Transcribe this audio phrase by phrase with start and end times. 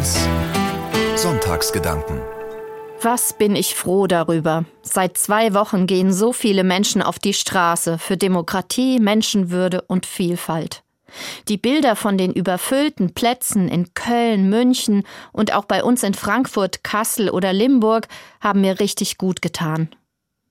[0.00, 0.18] 1
[1.14, 2.20] Sonntagsgedanken
[3.02, 4.66] was bin ich froh darüber.
[4.82, 10.82] Seit zwei Wochen gehen so viele Menschen auf die Straße für Demokratie, Menschenwürde und Vielfalt.
[11.48, 16.84] Die Bilder von den überfüllten Plätzen in Köln, München und auch bei uns in Frankfurt,
[16.84, 18.06] Kassel oder Limburg
[18.42, 19.88] haben mir richtig gut getan.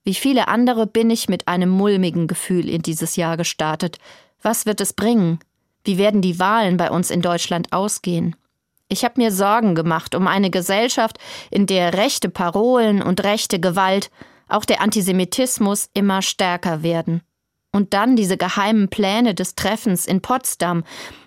[0.02, 3.98] Wie viele andere bin ich mit einem mulmigen Gefühl in dieses Jahr gestartet.
[4.42, 5.38] Was wird es bringen?
[5.84, 8.34] Wie werden die Wahlen bei uns in Deutschland ausgehen?
[8.92, 11.18] Ich habe mir Sorgen gemacht um eine Gesellschaft,
[11.50, 14.10] in der rechte Parolen und rechte Gewalt,
[14.48, 17.22] auch der Antisemitismus immer stärker werden.
[17.72, 20.82] Und dann diese geheimen Pläne des Treffens in Potsdam.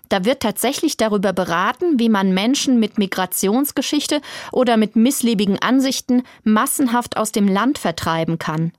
[0.09, 4.19] Da wird tatsächlich darüber beraten, wie man Menschen mit Migrationsgeschichte
[4.51, 8.73] oder mit missliebigen Ansichten massenhaft aus dem Land vertreiben kann.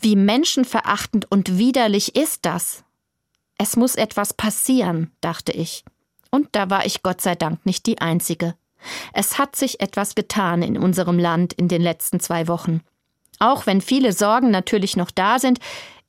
[0.00, 2.82] Wie menschenverachtend und widerlich ist das?
[3.58, 5.84] Es muss etwas passieren, dachte ich.
[6.32, 8.54] Und da war ich Gott sei Dank nicht die Einzige.
[9.12, 12.80] Es hat sich etwas getan in unserem Land in den letzten zwei Wochen.
[13.38, 15.60] Auch wenn viele Sorgen natürlich noch da sind,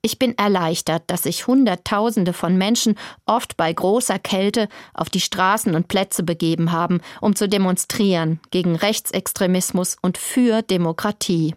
[0.05, 5.75] ich bin erleichtert, dass sich Hunderttausende von Menschen oft bei großer Kälte auf die Straßen
[5.75, 11.55] und Plätze begeben haben, um zu demonstrieren gegen Rechtsextremismus und für Demokratie.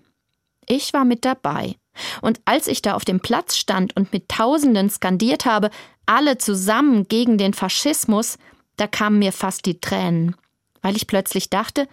[0.66, 1.74] Ich war mit dabei.
[2.20, 5.70] Und als ich da auf dem Platz stand und mit Tausenden skandiert habe,
[6.06, 8.38] alle zusammen gegen den Faschismus,
[8.76, 10.36] da kamen mir fast die Tränen,
[10.82, 11.88] weil ich plötzlich dachte,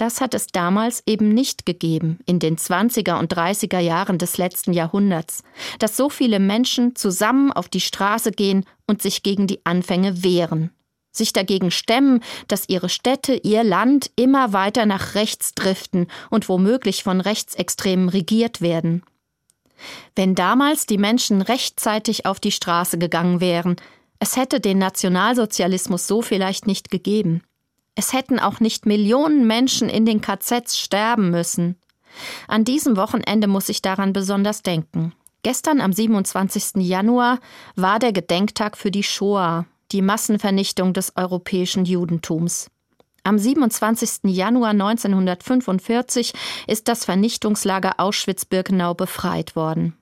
[0.00, 4.72] das hat es damals eben nicht gegeben, in den 20er und 30er Jahren des letzten
[4.72, 5.42] Jahrhunderts,
[5.78, 10.70] dass so viele Menschen zusammen auf die Straße gehen und sich gegen die Anfänge wehren,
[11.12, 17.02] sich dagegen stemmen, dass ihre Städte, ihr Land immer weiter nach rechts driften und womöglich
[17.02, 19.02] von Rechtsextremen regiert werden.
[20.16, 23.76] Wenn damals die Menschen rechtzeitig auf die Straße gegangen wären,
[24.20, 27.42] es hätte den Nationalsozialismus so vielleicht nicht gegeben.
[27.94, 31.76] Es hätten auch nicht Millionen Menschen in den KZs sterben müssen.
[32.46, 35.14] An diesem Wochenende muss ich daran besonders denken.
[35.42, 36.86] Gestern am 27.
[36.86, 37.40] Januar
[37.76, 42.70] war der Gedenktag für die Shoah, die Massenvernichtung des europäischen Judentums.
[43.22, 44.24] Am 27.
[44.24, 46.34] Januar 1945
[46.66, 49.96] ist das Vernichtungslager Auschwitz-Birkenau befreit worden.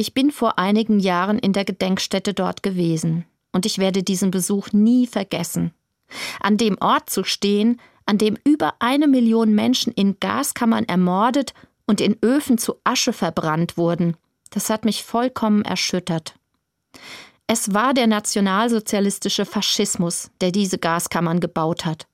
[0.00, 4.72] Ich bin vor einigen Jahren in der Gedenkstätte dort gewesen, und ich werde diesen Besuch
[4.72, 5.74] nie vergessen.
[6.40, 11.52] An dem Ort zu stehen, an dem über eine Million Menschen in Gaskammern ermordet
[11.86, 14.16] und in Öfen zu Asche verbrannt wurden,
[14.48, 16.34] das hat mich vollkommen erschüttert.
[17.46, 22.06] Es war der nationalsozialistische Faschismus, der diese Gaskammern gebaut hat.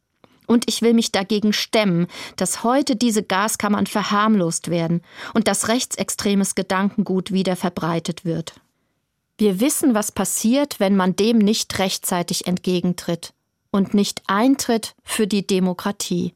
[0.46, 5.02] Und ich will mich dagegen stemmen, dass heute diese Gaskammern verharmlost werden
[5.34, 8.54] und dass rechtsextremes Gedankengut wieder verbreitet wird.
[9.38, 13.34] Wir wissen, was passiert, wenn man dem nicht rechtzeitig entgegentritt
[13.70, 16.34] und nicht eintritt für die Demokratie.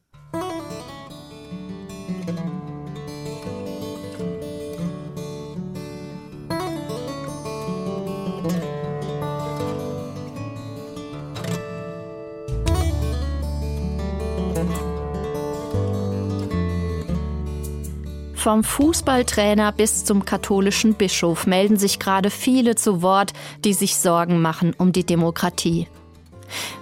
[18.41, 23.35] Vom Fußballtrainer bis zum katholischen Bischof melden sich gerade viele zu Wort,
[23.67, 25.89] die sich Sorgen machen um die Demokratie.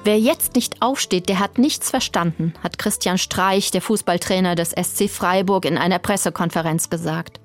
[0.04, 5.10] Wer jetzt nicht aufsteht, der hat nichts verstanden, hat Christian Streich, der Fußballtrainer des SC
[5.10, 7.40] Freiburg, in einer Pressekonferenz gesagt.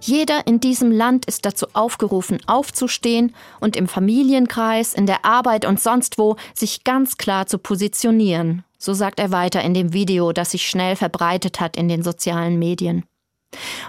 [0.00, 5.78] Jeder in diesem Land ist dazu aufgerufen, aufzustehen und im Familienkreis, in der Arbeit und
[5.78, 8.64] sonst wo sich ganz klar zu positionieren.
[8.78, 12.58] So sagt er weiter in dem Video, das sich schnell verbreitet hat in den sozialen
[12.58, 13.04] Medien.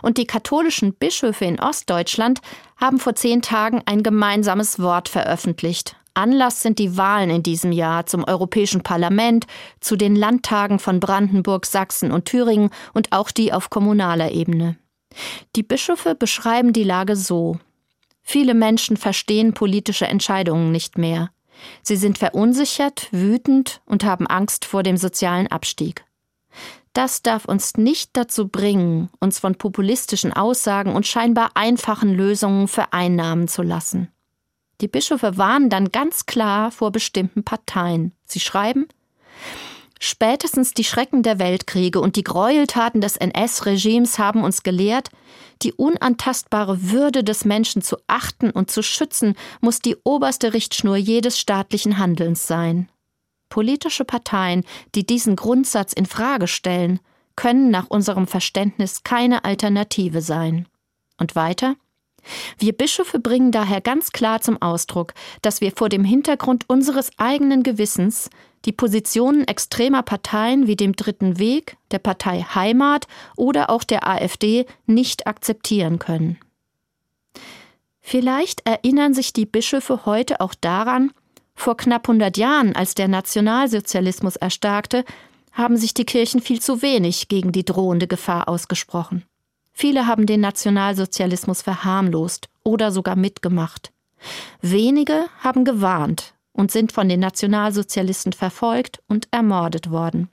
[0.01, 2.41] Und die katholischen Bischöfe in Ostdeutschland
[2.77, 5.95] haben vor zehn Tagen ein gemeinsames Wort veröffentlicht.
[6.13, 9.47] Anlass sind die Wahlen in diesem Jahr zum Europäischen Parlament,
[9.79, 14.77] zu den Landtagen von Brandenburg, Sachsen und Thüringen und auch die auf kommunaler Ebene.
[15.55, 17.59] Die Bischöfe beschreiben die Lage so.
[18.23, 21.31] Viele Menschen verstehen politische Entscheidungen nicht mehr.
[21.81, 26.03] Sie sind verunsichert, wütend und haben Angst vor dem sozialen Abstieg.
[26.93, 33.47] Das darf uns nicht dazu bringen, uns von populistischen Aussagen und scheinbar einfachen Lösungen vereinnahmen
[33.47, 34.09] zu lassen.
[34.81, 38.13] Die Bischöfe warnen dann ganz klar vor bestimmten Parteien.
[38.25, 38.88] Sie schreiben,
[40.03, 45.11] Spätestens die Schrecken der Weltkriege und die Gräueltaten des NS-Regimes haben uns gelehrt,
[45.61, 51.39] die unantastbare Würde des Menschen zu achten und zu schützen, muss die oberste Richtschnur jedes
[51.39, 52.89] staatlichen Handelns sein.
[53.51, 54.63] Politische Parteien,
[54.95, 57.00] die diesen Grundsatz in Frage stellen,
[57.36, 60.68] können nach unserem Verständnis keine Alternative sein.
[61.19, 61.75] Und weiter?
[62.57, 67.62] Wir Bischöfe bringen daher ganz klar zum Ausdruck, dass wir vor dem Hintergrund unseres eigenen
[67.62, 68.30] Gewissens
[68.65, 74.65] die Positionen extremer Parteien wie dem Dritten Weg, der Partei Heimat oder auch der AfD
[74.86, 76.39] nicht akzeptieren können.
[78.00, 81.12] Vielleicht erinnern sich die Bischöfe heute auch daran,
[81.56, 85.06] vor knapp 100 Jahren, als der Nationalsozialismus erstarkte,
[85.51, 89.24] haben sich die Kirchen viel zu wenig gegen die drohende Gefahr ausgesprochen.
[89.74, 93.92] Viele haben den Nationalsozialismus verharmlost oder sogar mitgemacht.
[94.62, 100.30] Wenige haben gewarnt und sind von den Nationalsozialisten verfolgt und ermordet worden.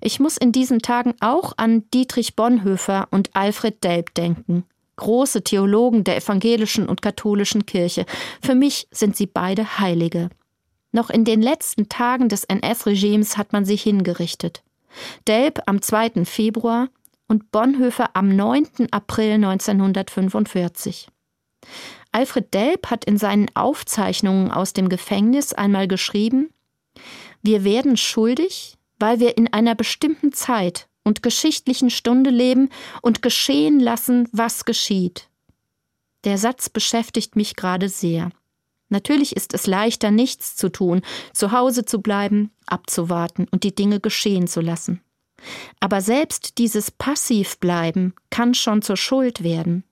[0.00, 4.64] Ich muss in diesen Tagen auch an Dietrich Bonhoeffer und Alfred Delp denken,
[4.96, 8.06] große Theologen der evangelischen und katholischen Kirche.
[8.42, 10.30] Für mich sind sie beide Heilige.
[10.92, 14.62] Noch in den letzten Tagen des NS-Regimes hat man sie hingerichtet.
[15.28, 16.24] Delp am 2.
[16.24, 16.88] Februar
[17.28, 18.88] und Bonhoeffer am 9.
[18.90, 21.08] April 1945.
[22.12, 26.50] Alfred Delp hat in seinen Aufzeichnungen aus dem Gefängnis einmal geschrieben
[27.42, 32.68] Wir werden schuldig, weil wir in einer bestimmten Zeit und geschichtlichen Stunde leben
[33.00, 35.28] und geschehen lassen, was geschieht.
[36.24, 38.30] Der Satz beschäftigt mich gerade sehr.
[38.88, 44.00] Natürlich ist es leichter, nichts zu tun, zu Hause zu bleiben, abzuwarten und die Dinge
[44.00, 45.00] geschehen zu lassen.
[45.78, 49.84] Aber selbst dieses Passivbleiben kann schon zur Schuld werden.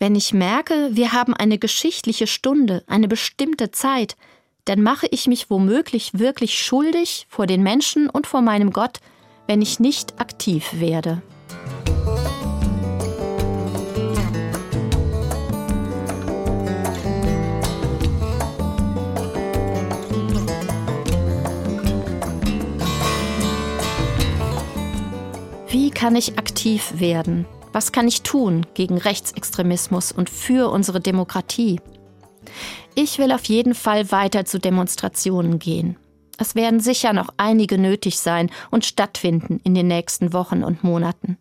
[0.00, 4.16] Wenn ich merke, wir haben eine geschichtliche Stunde, eine bestimmte Zeit,
[4.64, 8.98] dann mache ich mich womöglich wirklich schuldig vor den Menschen und vor meinem Gott,
[9.46, 11.22] wenn ich nicht aktiv werde.
[25.68, 27.46] Wie kann ich aktiv werden?
[27.72, 31.80] Was kann ich tun gegen Rechtsextremismus und für unsere Demokratie?
[32.94, 35.98] Ich will auf jeden Fall weiter zu Demonstrationen gehen.
[36.38, 41.38] Es werden sicher noch einige nötig sein und stattfinden in den nächsten Wochen und Monaten.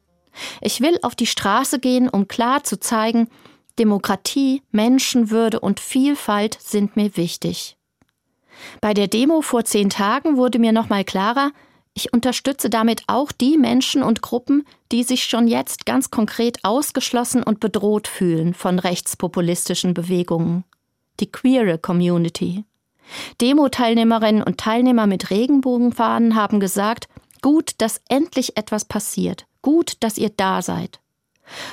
[0.62, 3.30] Ich will auf die Straße gehen, um klar zu zeigen,
[3.80, 7.78] Demokratie, Menschenwürde und Vielfalt sind mir wichtig.
[8.80, 11.52] Bei der Demo vor zehn Tagen wurde mir nochmal klarer,
[11.98, 17.42] ich unterstütze damit auch die Menschen und Gruppen, die sich schon jetzt ganz konkret ausgeschlossen
[17.42, 20.66] und bedroht fühlen von rechtspopulistischen Bewegungen.
[21.22, 22.66] Die queere Community.
[23.42, 27.08] Demo-Teilnehmerinnen und Teilnehmer mit Regenbogenfahnen haben gesagt,
[27.42, 31.00] gut, dass endlich etwas passiert, gut, dass ihr da seid.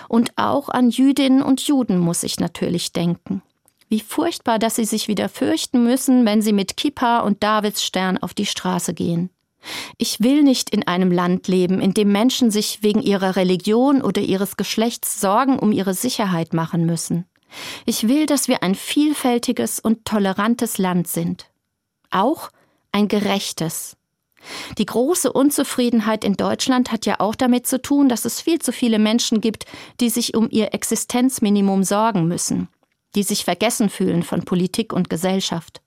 [0.09, 3.43] Und auch an Jüdinnen und Juden muss ich natürlich denken.
[3.89, 8.35] Wie furchtbar, dass sie sich wieder fürchten müssen, wenn sie mit Kippa und Davidsstern auf
[8.35, 9.31] die Straße gehen.
[9.97, 14.21] Ich will nicht in einem Land leben, in dem Menschen sich wegen ihrer Religion oder
[14.21, 17.27] ihres Geschlechts Sorgen um ihre Sicherheit machen müssen.
[17.87, 21.47] Ich will, dass wir ein vielfältiges und tolerantes Land sind.
[22.11, 22.51] Auch
[22.93, 23.97] ein gerechtes.
[24.79, 28.73] Die große Unzufriedenheit in Deutschland hat ja auch damit zu tun, dass es viel zu
[28.73, 29.67] viele Menschen gibt,
[30.01, 32.69] die sich um ihr Existenzminimum sorgen müssen,
[33.15, 35.81] die sich vergessen fühlen von Politik und Gesellschaft.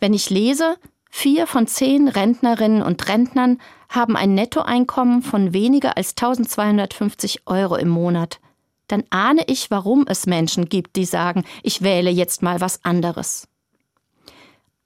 [0.00, 0.76] Wenn ich lese,
[1.16, 7.88] Vier von zehn Rentnerinnen und Rentnern haben ein Nettoeinkommen von weniger als 1250 Euro im
[7.88, 8.40] Monat.
[8.88, 13.48] Dann ahne ich, warum es Menschen gibt, die sagen, ich wähle jetzt mal was anderes.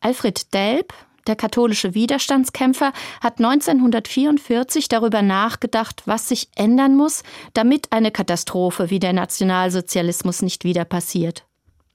[0.01, 0.95] Alfred Delp,
[1.27, 7.23] der katholische Widerstandskämpfer, hat 1944 darüber nachgedacht, was sich ändern muss,
[7.55, 11.45] damit eine Katastrophe wie der Nationalsozialismus nicht wieder passiert.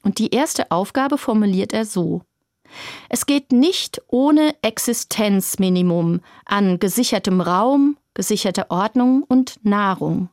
[0.04, 2.22] Und die erste Aufgabe formuliert er so
[3.10, 10.30] es geht nicht ohne Existenzminimum an gesichertem Raum, gesicherter Ordnung und Nahrung.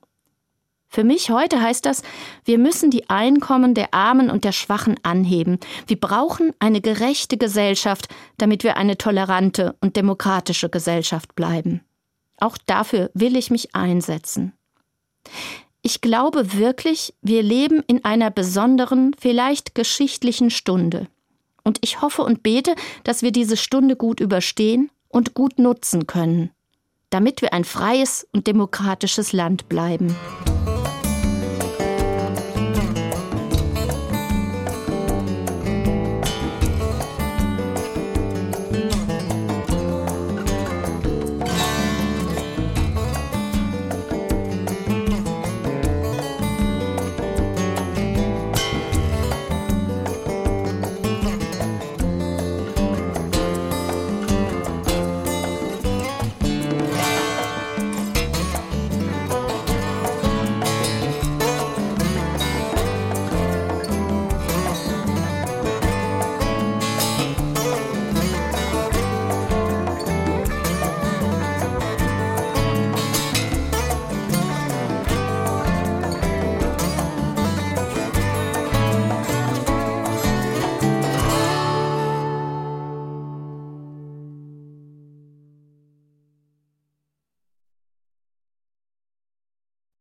[0.92, 2.02] Für mich heute heißt das,
[2.44, 5.60] wir müssen die Einkommen der Armen und der Schwachen anheben.
[5.86, 11.82] Wir brauchen eine gerechte Gesellschaft, damit wir eine tolerante und demokratische Gesellschaft bleiben.
[12.38, 14.52] Auch dafür will ich mich einsetzen.
[15.80, 21.06] Ich glaube wirklich, wir leben in einer besonderen, vielleicht geschichtlichen Stunde.
[21.62, 26.50] Und ich hoffe und bete, dass wir diese Stunde gut überstehen und gut nutzen können,
[27.10, 30.16] damit wir ein freies und demokratisches Land bleiben.